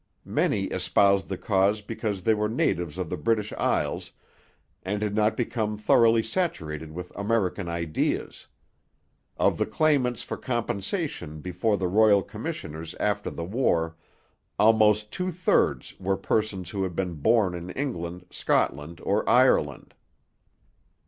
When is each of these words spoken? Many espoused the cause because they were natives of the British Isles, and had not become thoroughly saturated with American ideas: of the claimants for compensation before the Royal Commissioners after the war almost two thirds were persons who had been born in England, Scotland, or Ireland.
Many 0.25 0.63
espoused 0.63 1.29
the 1.29 1.37
cause 1.37 1.81
because 1.81 2.23
they 2.23 2.33
were 2.33 2.49
natives 2.49 2.97
of 2.97 3.07
the 3.07 3.17
British 3.17 3.53
Isles, 3.53 4.13
and 4.81 4.99
had 5.03 5.13
not 5.13 5.37
become 5.37 5.77
thoroughly 5.77 6.23
saturated 6.23 6.91
with 6.91 7.11
American 7.15 7.69
ideas: 7.69 8.47
of 9.37 9.59
the 9.59 9.67
claimants 9.67 10.23
for 10.23 10.37
compensation 10.37 11.39
before 11.39 11.77
the 11.77 11.87
Royal 11.87 12.23
Commissioners 12.23 12.95
after 12.99 13.29
the 13.29 13.45
war 13.45 13.95
almost 14.57 15.11
two 15.11 15.29
thirds 15.31 15.93
were 15.99 16.17
persons 16.17 16.71
who 16.71 16.81
had 16.81 16.95
been 16.95 17.13
born 17.13 17.53
in 17.53 17.69
England, 17.69 18.25
Scotland, 18.31 19.01
or 19.03 19.29
Ireland. 19.29 19.93